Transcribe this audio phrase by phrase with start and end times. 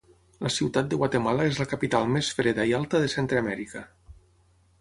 [0.45, 3.89] La ciutat de Guatemala és la capital més freda i alta de Centreamèrica.